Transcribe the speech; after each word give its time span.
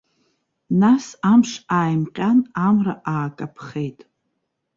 Нас 0.81 1.05
амш 1.31 1.51
ааимҟьан, 1.77 2.39
амра 2.67 2.95
аакаԥхеит. 3.13 3.99